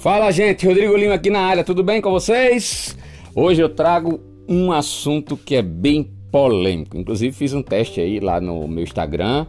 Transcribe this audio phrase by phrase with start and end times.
[0.00, 2.96] Fala gente, Rodrigo Lima aqui na área, tudo bem com vocês?
[3.34, 6.96] Hoje eu trago um assunto que é bem polêmico.
[6.96, 9.44] Inclusive fiz um teste aí lá no meu Instagram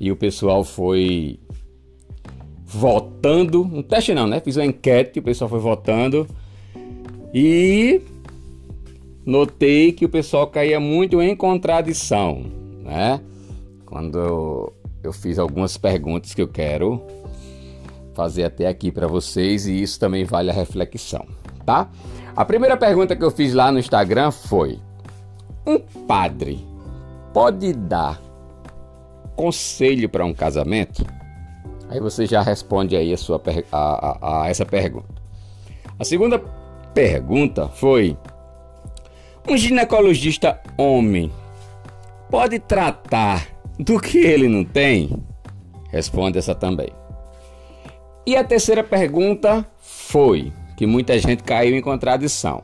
[0.00, 1.38] e o pessoal foi
[2.64, 3.60] votando.
[3.60, 4.40] Um teste não, né?
[4.40, 6.26] Fiz uma enquete, o pessoal foi votando
[7.34, 8.00] e
[9.26, 12.46] notei que o pessoal caía muito em contradição,
[12.82, 13.20] né?
[13.84, 17.02] Quando eu fiz algumas perguntas que eu quero
[18.16, 21.26] fazer até aqui para vocês e isso também vale a reflexão,
[21.66, 21.88] tá?
[22.34, 24.80] A primeira pergunta que eu fiz lá no Instagram foi:
[25.66, 26.66] um padre
[27.34, 28.20] pode dar
[29.36, 31.04] conselho para um casamento?
[31.90, 35.14] Aí você já responde aí a, sua, a, a, a essa pergunta.
[35.98, 36.38] A segunda
[36.94, 38.16] pergunta foi:
[39.46, 41.30] um ginecologista homem
[42.30, 43.46] pode tratar
[43.78, 45.22] do que ele não tem?
[45.90, 46.88] Responde essa também.
[48.26, 52.60] E a terceira pergunta foi que muita gente caiu em contradição.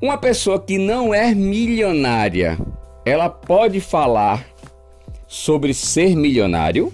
[0.00, 2.58] Uma pessoa que não é milionária,
[3.04, 4.46] ela pode falar
[5.28, 6.90] sobre ser milionário?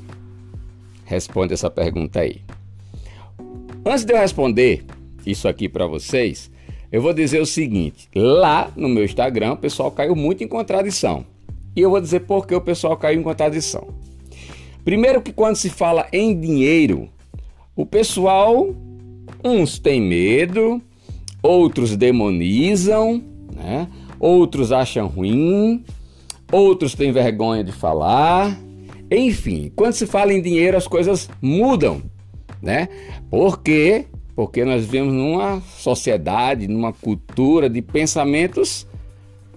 [1.05, 2.41] Responde essa pergunta aí.
[3.87, 4.85] Antes de eu responder
[5.25, 6.51] isso aqui para vocês,
[6.91, 11.25] eu vou dizer o seguinte: lá no meu Instagram, o pessoal caiu muito em contradição.
[11.77, 13.87] E eu vou dizer por que o pessoal caiu em contradição.
[14.85, 17.09] Primeiro que quando se fala em dinheiro,
[17.75, 18.75] o pessoal,
[19.45, 20.83] uns têm medo,
[21.43, 23.23] outros demonizam,
[23.55, 23.89] né?
[24.19, 25.85] outros acham ruim,
[26.53, 28.59] outros têm vergonha de falar.
[29.11, 32.03] Enfim, quando se fala em dinheiro, as coisas mudam,
[32.63, 32.89] né?
[33.29, 34.07] Por quê?
[34.37, 38.87] Porque nós vivemos numa sociedade, numa cultura de pensamentos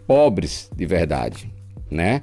[0.07, 1.51] pobres de verdade,
[1.89, 2.21] né?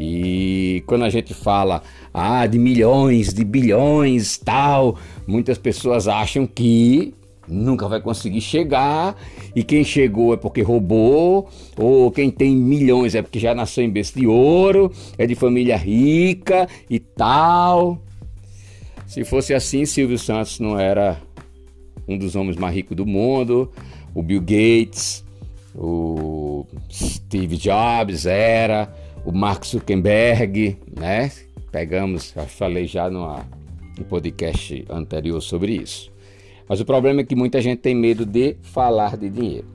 [0.00, 1.82] E quando a gente fala
[2.14, 4.96] ah, de milhões, de bilhões, tal,
[5.26, 7.12] muitas pessoas acham que
[7.48, 9.16] nunca vai conseguir chegar.
[9.56, 13.90] E quem chegou é porque roubou, ou quem tem milhões é porque já nasceu em
[13.90, 18.00] berço de ouro, é de família rica e tal.
[19.04, 21.20] Se fosse assim, Silvio Santos não era
[22.06, 23.72] um dos homens mais ricos do mundo,
[24.14, 25.24] o Bill Gates,
[25.74, 28.94] o Steve Jobs era
[29.28, 31.30] o Mark Zuckerberg, né?
[31.70, 33.44] Pegamos, falei já no
[34.08, 36.10] podcast anterior sobre isso.
[36.66, 39.66] Mas o problema é que muita gente tem medo de falar de dinheiro.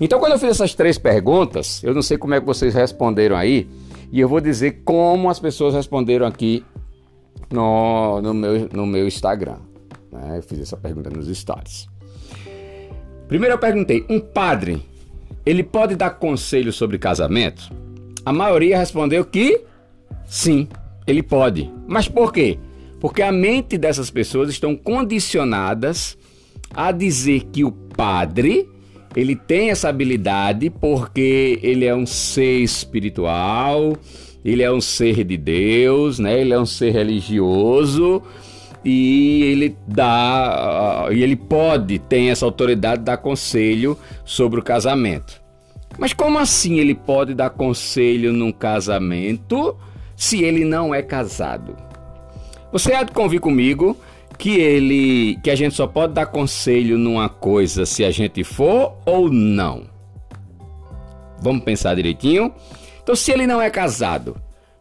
[0.00, 3.34] Então, quando eu fiz essas três perguntas, eu não sei como é que vocês responderam
[3.34, 3.68] aí,
[4.12, 6.64] e eu vou dizer como as pessoas responderam aqui
[7.50, 9.58] no, no, meu, no meu Instagram.
[10.12, 10.38] Né?
[10.38, 11.88] Eu fiz essa pergunta nos stories.
[13.26, 14.80] Primeiro eu perguntei: um padre,
[15.44, 17.82] ele pode dar conselho sobre casamento?
[18.24, 19.62] A maioria respondeu que
[20.26, 20.68] sim,
[21.06, 21.70] ele pode.
[21.86, 22.58] Mas por quê?
[23.00, 26.16] Porque a mente dessas pessoas estão condicionadas
[26.72, 28.68] a dizer que o padre
[29.14, 33.96] ele tem essa habilidade porque ele é um ser espiritual,
[34.44, 36.40] ele é um ser de Deus, né?
[36.40, 38.22] Ele é um ser religioso
[38.84, 45.41] e ele dá e ele pode tem essa autoridade de dar conselho sobre o casamento.
[45.98, 49.76] Mas como assim ele pode dar conselho num casamento
[50.16, 51.76] se ele não é casado?
[52.72, 53.96] Você há de convir comigo
[54.38, 58.96] que ele que a gente só pode dar conselho numa coisa se a gente for
[59.04, 59.84] ou não.
[61.40, 62.52] Vamos pensar direitinho?
[63.02, 64.36] Então, se ele não é casado,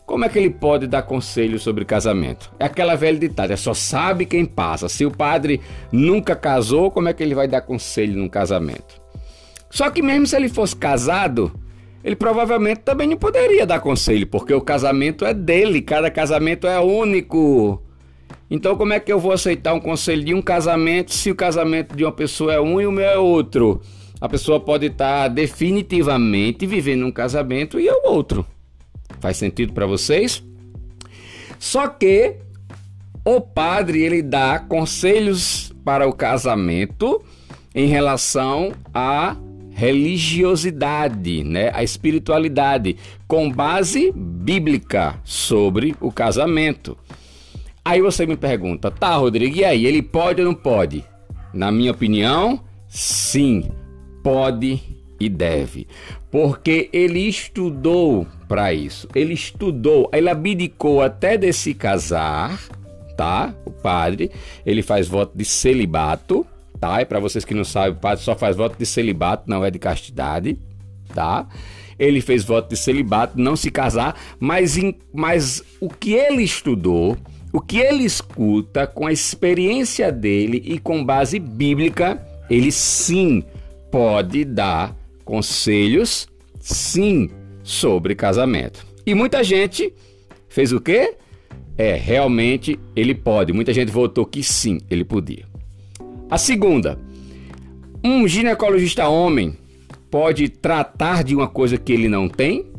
[0.06, 2.52] como é que ele pode dar conselho sobre casamento?
[2.60, 4.88] É aquela velha ditada, é só sabe quem passa.
[4.88, 5.60] Se o padre
[5.92, 9.01] nunca casou, como é que ele vai dar conselho num casamento?
[9.72, 11.52] Só que mesmo se ele fosse casado,
[12.04, 16.80] ele provavelmente também não poderia dar conselho, porque o casamento é dele, cada casamento é
[16.80, 17.82] único.
[18.50, 21.96] Então, como é que eu vou aceitar um conselho de um casamento se o casamento
[21.96, 23.82] de uma pessoa é um e o meu é outro?
[24.20, 28.46] A pessoa pode estar definitivamente vivendo um casamento e é o outro.
[29.22, 30.44] Faz sentido para vocês?
[31.58, 32.36] Só que
[33.24, 37.24] o padre ele dá conselhos para o casamento
[37.74, 39.38] em relação a
[39.74, 41.72] religiosidade, né?
[41.74, 42.98] a espiritualidade,
[43.28, 46.98] com base bíblica sobre o casamento.
[47.84, 51.04] Aí você me pergunta, tá, Rodrigo, e aí, ele pode ou não pode?
[51.54, 53.72] Na minha opinião, sim,
[54.24, 54.80] pode
[55.20, 55.88] e deve.
[56.30, 59.08] Porque ele estudou para isso.
[59.16, 62.60] Ele estudou, ele abdicou até de se casar,
[63.18, 63.54] tá?
[63.66, 64.32] O padre,
[64.66, 66.46] ele faz voto de celibato,
[66.82, 67.00] tá?
[67.00, 69.70] E para vocês que não sabem, o padre só faz voto de celibato, não é
[69.70, 70.58] de castidade,
[71.14, 71.48] tá?
[72.00, 77.16] Ele fez voto de celibato, não se casar, mas, em, mas o que ele estudou,
[77.54, 82.20] o que ele escuta com a experiência dele e com base bíblica,
[82.50, 83.44] ele sim
[83.92, 86.28] pode dar conselhos,
[86.60, 87.30] sim,
[87.62, 88.88] sobre casamento.
[89.06, 89.94] E muita gente
[90.50, 91.14] fez o quê?
[91.78, 93.54] É, realmente ele pode.
[93.54, 95.51] Muita gente votou que sim, ele podia.
[96.32, 96.98] A segunda,
[98.02, 99.58] um ginecologista homem
[100.10, 102.72] pode tratar de uma coisa que ele não tem?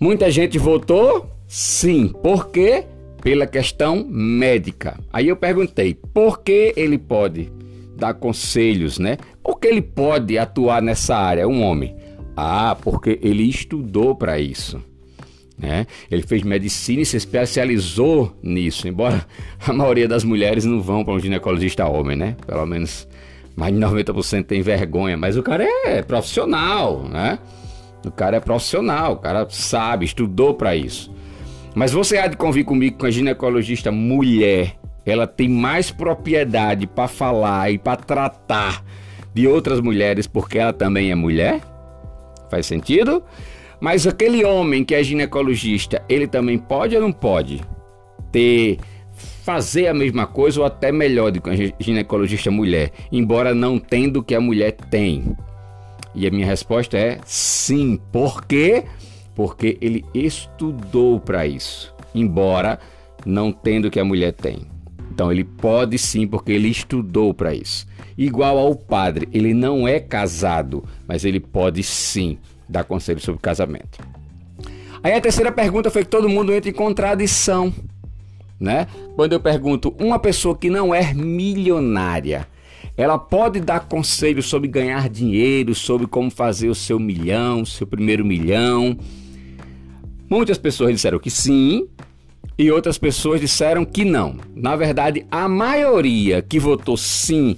[0.00, 2.08] Muita gente votou sim.
[2.08, 2.86] Por quê?
[3.22, 4.98] Pela questão médica.
[5.12, 7.52] Aí eu perguntei, por que ele pode
[7.94, 9.18] dar conselhos, né?
[9.42, 11.94] Por que ele pode atuar nessa área, um homem?
[12.34, 14.82] Ah, porque ele estudou para isso.
[15.60, 15.86] Né?
[16.10, 19.26] Ele fez medicina e se especializou nisso, embora
[19.66, 22.34] a maioria das mulheres não vão para um ginecologista homem, né?
[22.46, 23.06] Pelo menos
[23.54, 27.38] mais de 90% tem vergonha, mas o cara é profissional, né?
[28.06, 31.14] O cara é profissional, o cara sabe, estudou para isso.
[31.74, 37.06] Mas você há de convir comigo com a ginecologista mulher, ela tem mais propriedade para
[37.06, 38.82] falar e para tratar
[39.34, 41.60] de outras mulheres porque ela também é mulher?
[42.50, 43.22] Faz sentido?
[43.80, 47.62] Mas aquele homem que é ginecologista, ele também pode ou não pode
[48.30, 48.78] ter
[49.42, 54.20] fazer a mesma coisa ou até melhor do que a ginecologista mulher, embora não tendo
[54.20, 55.36] o que a mulher tem?
[56.14, 57.98] E a minha resposta é sim.
[58.12, 58.84] Por quê?
[59.34, 62.78] Porque ele estudou para isso, embora
[63.24, 64.66] não tendo o que a mulher tem.
[65.10, 67.86] Então ele pode sim, porque ele estudou para isso.
[68.16, 72.38] Igual ao padre, ele não é casado, mas ele pode sim
[72.70, 73.98] dar conselho sobre casamento.
[75.02, 77.72] Aí a terceira pergunta foi que todo mundo entra em contradição,
[78.58, 78.86] né?
[79.16, 82.46] Quando eu pergunto, uma pessoa que não é milionária,
[82.96, 88.24] ela pode dar conselhos sobre ganhar dinheiro, sobre como fazer o seu milhão, seu primeiro
[88.24, 88.96] milhão.
[90.28, 91.88] Muitas pessoas disseram que sim,
[92.58, 94.36] e outras pessoas disseram que não.
[94.54, 97.56] Na verdade, a maioria que votou sim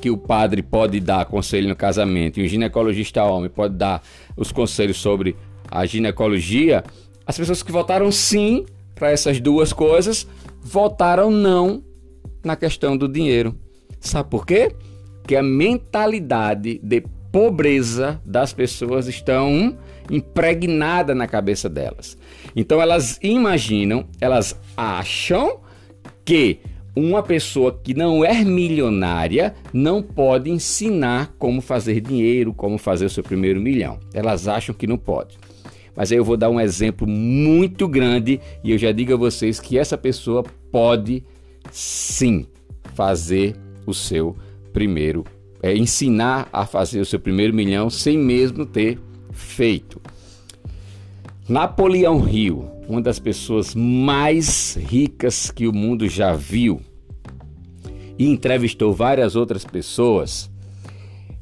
[0.00, 4.02] que o padre pode dar conselho no casamento e o ginecologista homem pode dar
[4.36, 5.36] os conselhos sobre
[5.70, 6.84] a ginecologia,
[7.26, 8.64] as pessoas que votaram sim
[8.94, 10.26] para essas duas coisas
[10.62, 11.82] votaram não
[12.44, 13.54] na questão do dinheiro.
[14.00, 14.72] Sabe por quê?
[15.26, 19.76] Que a mentalidade de pobreza das pessoas estão
[20.10, 22.16] impregnada na cabeça delas.
[22.54, 25.60] Então elas imaginam, elas acham
[26.24, 26.60] que
[26.96, 33.10] uma pessoa que não é milionária não pode ensinar como fazer dinheiro, como fazer o
[33.10, 34.00] seu primeiro milhão.
[34.14, 35.36] Elas acham que não pode.
[35.94, 39.60] Mas aí eu vou dar um exemplo muito grande e eu já digo a vocês
[39.60, 41.22] que essa pessoa pode
[41.70, 42.46] sim
[42.94, 43.54] fazer
[43.86, 44.34] o seu
[44.72, 45.24] primeiro,
[45.62, 48.98] é ensinar a fazer o seu primeiro milhão sem mesmo ter
[49.32, 50.00] feito.
[51.48, 56.80] Napoleão Hill, uma das pessoas mais ricas que o mundo já viu,
[58.18, 60.50] e entrevistou várias outras pessoas,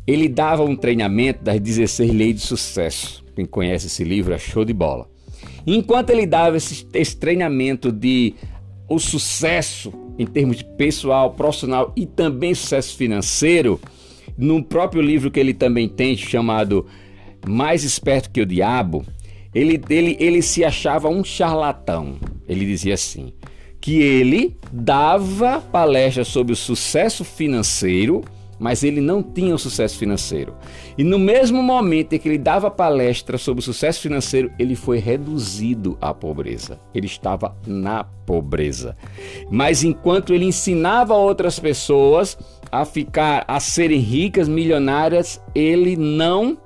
[0.07, 3.25] ele dava um treinamento das 16 leis de sucesso.
[3.35, 5.09] Quem conhece esse livro é show de bola.
[5.67, 8.35] Enquanto ele dava esse, esse treinamento de
[8.89, 13.81] o sucesso em termos de pessoal, profissional e também sucesso financeiro,
[14.37, 16.87] no próprio livro que ele também tem chamado
[17.47, 19.05] Mais Esperto que o Diabo,
[19.55, 22.17] ele, ele, ele se achava um charlatão.
[22.49, 23.33] Ele dizia assim:
[23.81, 28.23] que ele dava palestras sobre o sucesso financeiro,
[28.59, 30.55] mas ele não tinha o sucesso financeiro.
[30.97, 34.99] E no mesmo momento em que ele dava palestra sobre o sucesso financeiro, ele foi
[34.99, 36.81] reduzido à pobreza.
[36.95, 38.97] Ele estava na pobreza.
[39.51, 42.39] Mas enquanto ele ensinava outras pessoas
[42.73, 46.57] a ficar a serem ricas, milionárias, ele não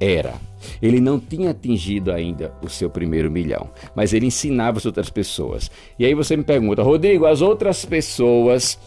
[0.00, 0.32] era.
[0.80, 5.70] Ele não tinha atingido ainda o seu primeiro milhão, mas ele ensinava as outras pessoas.
[5.98, 8.78] E aí você me pergunta, Rodrigo, as outras pessoas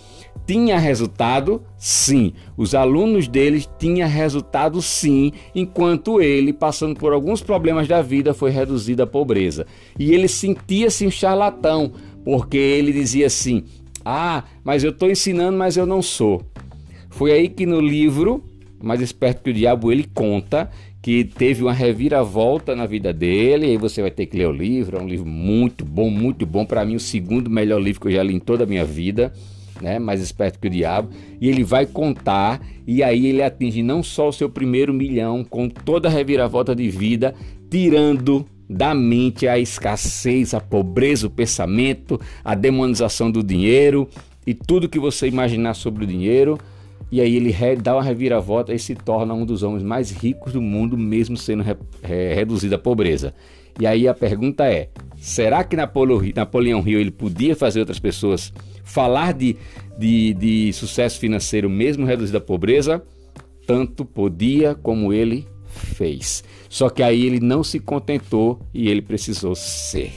[0.45, 1.61] tinha resultado?
[1.77, 2.33] Sim.
[2.55, 8.51] Os alunos deles tinham resultado sim, enquanto ele, passando por alguns problemas da vida, foi
[8.51, 9.65] reduzido à pobreza.
[9.97, 11.91] E ele sentia-se um charlatão,
[12.23, 13.63] porque ele dizia assim:
[14.05, 16.41] Ah, mas eu estou ensinando, mas eu não sou.
[17.09, 18.43] Foi aí que no livro
[18.81, 20.69] Mais Esperto que o Diabo ele conta
[21.07, 24.51] que teve uma reviravolta na vida dele, e aí você vai ter que ler o
[24.51, 28.07] livro, é um livro muito bom, muito bom, para mim o segundo melhor livro que
[28.09, 29.31] eu já li em toda a minha vida,
[29.79, 29.99] né?
[29.99, 31.07] Mais esperto que o diabo,
[31.39, 35.69] e ele vai contar e aí ele atinge não só o seu primeiro milhão com
[35.69, 37.33] toda a reviravolta de vida,
[37.71, 44.09] tirando da mente a escassez, a pobreza, o pensamento, a demonização do dinheiro
[44.45, 46.57] e tudo que você imaginar sobre o dinheiro
[47.11, 50.61] e aí ele dá uma reviravolta e se torna um dos homens mais ricos do
[50.61, 53.33] mundo, mesmo sendo re, re, reduzido à pobreza.
[53.79, 58.51] E aí a pergunta é: será que Napoleão Hill ele podia fazer outras pessoas
[58.83, 59.55] falar de,
[59.97, 63.01] de, de sucesso financeiro mesmo reduzido à pobreza?
[63.65, 66.43] Tanto podia como ele fez.
[66.69, 70.11] Só que aí ele não se contentou e ele precisou ser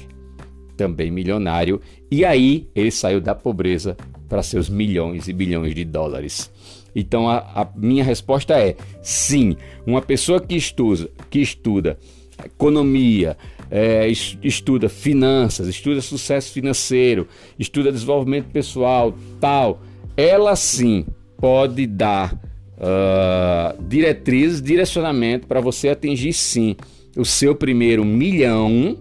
[0.76, 1.80] também milionário.
[2.10, 3.96] E aí ele saiu da pobreza
[4.28, 6.50] para seus milhões e bilhões de dólares.
[6.94, 9.56] Então a, a, minha resposta é sim.
[9.86, 11.98] Uma pessoa que estuda, que estuda
[12.44, 13.36] economia,
[13.70, 14.08] é,
[14.42, 17.28] estuda finanças, estuda sucesso financeiro,
[17.58, 19.82] estuda desenvolvimento pessoal, tal,
[20.16, 21.04] ela sim
[21.36, 26.76] pode dar uh, diretrizes, direcionamento para você atingir sim
[27.16, 28.96] o seu primeiro milhão,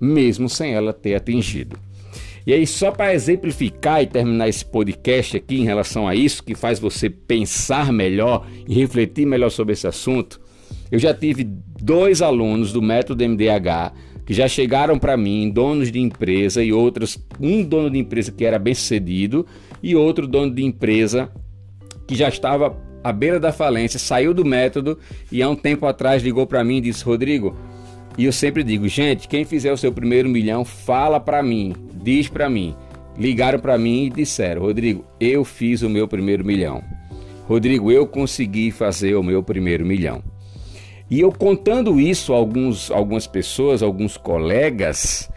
[0.00, 1.78] mesmo sem ela ter atingido.
[2.46, 6.54] E aí, só para exemplificar e terminar esse podcast aqui em relação a isso, que
[6.54, 10.40] faz você pensar melhor e refletir melhor sobre esse assunto,
[10.90, 13.92] eu já tive dois alunos do método MDH
[14.24, 18.44] que já chegaram para mim, donos de empresa e outros, um dono de empresa que
[18.44, 19.46] era bem sucedido
[19.82, 21.30] e outro dono de empresa
[22.06, 24.98] que já estava à beira da falência, saiu do método
[25.30, 27.56] e há um tempo atrás ligou para mim e disse: Rodrigo,
[28.16, 32.28] e eu sempre digo, gente, quem fizer o seu primeiro milhão, fala para mim, diz
[32.28, 32.74] para mim.
[33.16, 36.82] Ligaram para mim e disseram: Rodrigo, eu fiz o meu primeiro milhão.
[37.46, 40.22] Rodrigo, eu consegui fazer o meu primeiro milhão.
[41.10, 45.30] E eu contando isso a alguns, algumas pessoas, alguns colegas,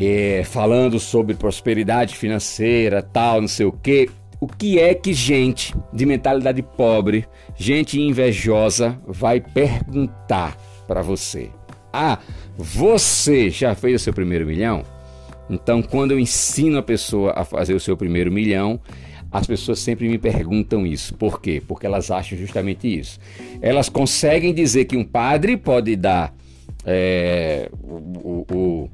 [0.00, 4.08] é, falando sobre prosperidade financeira, tal, não sei o que,
[4.40, 7.26] o que é que gente de mentalidade pobre,
[7.56, 11.50] gente invejosa, vai perguntar para você?
[11.92, 12.18] Ah,
[12.56, 14.84] você já fez o seu primeiro milhão?
[15.50, 18.80] Então, quando eu ensino a pessoa a fazer o seu primeiro milhão,
[19.32, 21.14] as pessoas sempre me perguntam isso.
[21.14, 21.60] Por quê?
[21.66, 23.18] Porque elas acham justamente isso.
[23.60, 26.34] Elas conseguem dizer que um padre pode dar
[26.84, 28.90] é, o, o,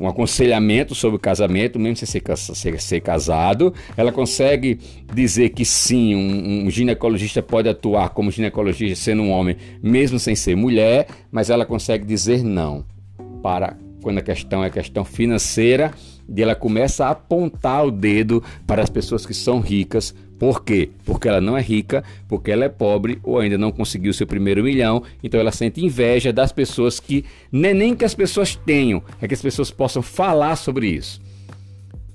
[0.00, 3.72] um aconselhamento sobre o casamento, mesmo sem ser, ser, ser casado.
[3.96, 4.78] Ela consegue
[5.12, 10.34] dizer que sim, um, um, ginecologista pode atuar como ginecologista sendo um homem, mesmo sem
[10.34, 12.84] ser mulher, mas ela consegue dizer não
[13.42, 15.92] para quando a questão é questão financeira,
[16.28, 20.88] e ela começa a apontar o dedo para as pessoas que são ricas por quê?
[21.04, 24.64] Porque ela não é rica, porque ela é pobre ou ainda não conseguiu seu primeiro
[24.64, 29.28] milhão, então ela sente inveja das pessoas que nem, nem que as pessoas tenham, é
[29.28, 31.20] que as pessoas possam falar sobre isso.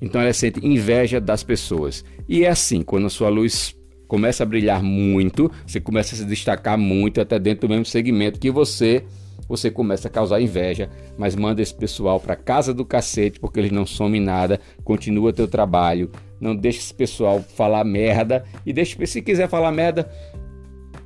[0.01, 2.03] Então ela sente inveja das pessoas.
[2.27, 3.75] E é assim, quando a sua luz
[4.07, 8.39] começa a brilhar muito, você começa a se destacar muito até dentro do mesmo segmento
[8.39, 9.03] que você
[9.47, 13.71] você começa a causar inveja, mas manda esse pessoal para casa do cacete porque eles
[13.71, 19.21] não somem nada, continua teu trabalho, não deixa esse pessoal falar merda e deixa se
[19.21, 20.09] quiser falar merda,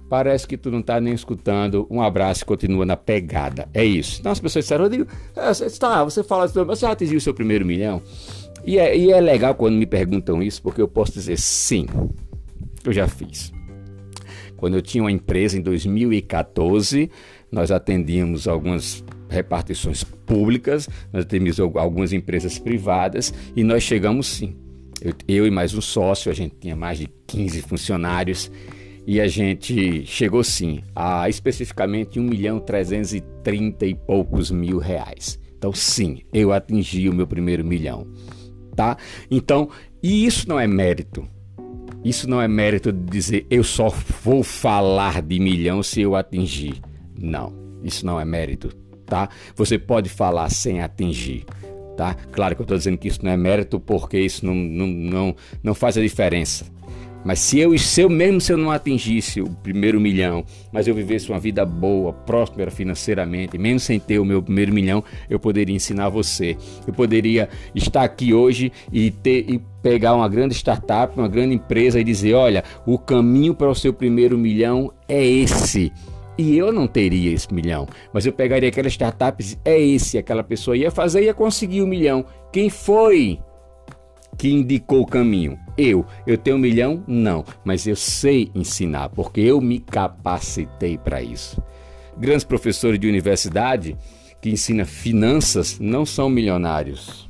[0.10, 1.88] parece que tu não tá nem escutando.
[1.89, 3.69] Um abraço e continua na pegada.
[3.74, 4.19] É isso.
[4.19, 8.01] Então as pessoas disseram, Rodrigo, tá, você fala, você já atingiu o seu primeiro milhão?
[8.65, 11.86] E é, e é legal quando me perguntam isso, porque eu posso dizer sim,
[12.84, 13.53] eu já fiz.
[14.58, 17.10] Quando eu tinha uma empresa em 2014,
[17.51, 24.56] nós atendíamos algumas repartições públicas, nós atendíamos algumas empresas privadas e nós chegamos sim.
[25.01, 28.51] Eu, eu, e mais um sócio, a gente tinha mais de 15 funcionários
[29.08, 35.39] e a gente chegou sim a especificamente 1 milhão 330 e poucos mil reais.
[35.58, 38.08] Então sim, eu atingi o meu primeiro milhão,
[38.75, 38.98] tá?
[39.29, 39.70] Então,
[40.01, 41.27] e isso não é mérito.
[42.03, 43.89] Isso não é mérito de dizer eu só
[44.24, 46.82] vou falar de milhão se eu atingir.
[47.20, 48.70] Não, isso não é mérito,
[49.06, 49.30] tá?
[49.56, 51.46] Você pode falar sem atingir,
[51.98, 52.16] tá?
[52.32, 55.36] Claro que eu estou dizendo que isso não é mérito porque isso não, não, não,
[55.62, 56.66] não faz a diferença.
[57.24, 60.96] Mas se eu, se eu mesmo se eu não atingisse o primeiro milhão, mas eu
[60.96, 65.76] vivesse uma vida boa, próspera financeiramente, mesmo sem ter o meu primeiro milhão, eu poderia
[65.76, 66.56] ensinar você.
[66.88, 72.00] Eu poderia estar aqui hoje e ter e pegar uma grande startup, uma grande empresa
[72.00, 75.92] e dizer, olha, o caminho para o seu primeiro milhão é esse.
[76.39, 80.77] E eu não teria esse milhão, mas eu pegaria aquela startup, é esse, aquela pessoa
[80.77, 82.24] ia fazer ia conseguir o um milhão.
[82.50, 83.38] Quem foi
[84.38, 85.60] que indicou o caminho?
[85.77, 86.05] Eu.
[86.25, 87.03] Eu tenho um milhão?
[87.05, 91.62] Não, mas eu sei ensinar, porque eu me capacitei para isso.
[92.17, 93.98] Grandes professores de universidade
[94.41, 97.29] que ensinam finanças não são milionários.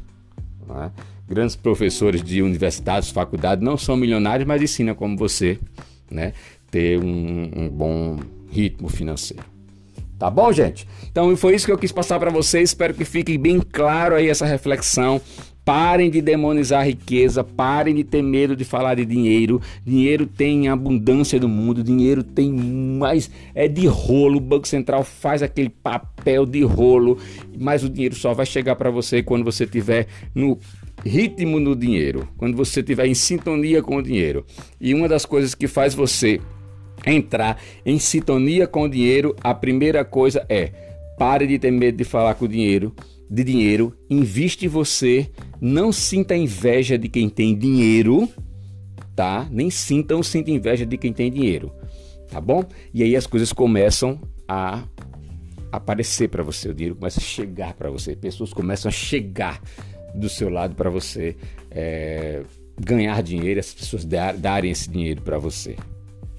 [0.67, 0.91] Não é?
[1.27, 5.57] Grandes professores de universidades, faculdades não são milionários, mas ensinam como você
[6.11, 6.33] né,
[6.71, 8.17] ter um, um bom
[8.49, 9.43] ritmo financeiro.
[10.17, 10.87] Tá bom, gente?
[11.09, 12.71] Então foi isso que eu quis passar para vocês.
[12.71, 15.21] Espero que fique bem claro aí essa reflexão
[15.69, 19.61] Parem de demonizar a riqueza, parem de ter medo de falar de dinheiro.
[19.85, 24.37] Dinheiro tem abundância no mundo, dinheiro tem mais é de rolo.
[24.37, 27.19] O Banco Central faz aquele papel de rolo,
[27.55, 30.57] mas o dinheiro só vai chegar para você quando você tiver no
[31.05, 34.43] ritmo no dinheiro, quando você estiver em sintonia com o dinheiro.
[34.81, 36.41] E uma das coisas que faz você
[37.05, 40.71] entrar em sintonia com o dinheiro, a primeira coisa é
[41.17, 42.95] pare de ter medo de falar com o dinheiro
[43.29, 45.29] de dinheiro, investe em você,
[45.61, 48.27] não sinta inveja de quem tem dinheiro,
[49.15, 49.47] tá?
[49.51, 51.71] Nem sinta ou sinta inveja de quem tem dinheiro,
[52.31, 52.63] tá bom?
[52.91, 54.83] E aí as coisas começam a
[55.71, 59.61] aparecer para você, o dinheiro começa a chegar para você, pessoas começam a chegar
[60.15, 61.35] do seu lado para você
[61.69, 62.41] é,
[62.79, 65.75] ganhar dinheiro, as pessoas darem esse dinheiro para você,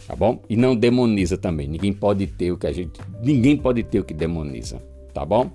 [0.07, 0.42] tá bom?
[0.49, 1.69] E não demoniza também.
[1.69, 5.50] Ninguém pode ter o que a gente, ninguém pode ter o que demoniza, tá bom?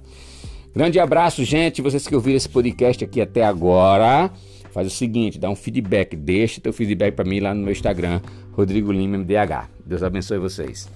[0.76, 1.82] Grande abraço, gente.
[1.82, 4.30] Vocês que ouviram esse podcast aqui até agora,
[4.72, 8.20] faz o seguinte, dá um feedback, deixa teu feedback para mim lá no meu Instagram,
[8.52, 9.70] Rodrigo Lima MDH.
[9.86, 10.90] Deus abençoe vocês.